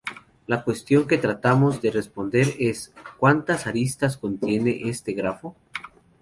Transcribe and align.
La 0.47 0.63
cuestión 0.63 1.05
que 1.05 1.19
tratamos 1.19 1.79
de 1.79 1.91
responder 1.91 2.55
es: 2.59 2.91
¿cuántas 3.19 3.67
aristas 3.67 4.17
contiene 4.17 4.89
este 4.89 5.13
grafo? 5.13 5.55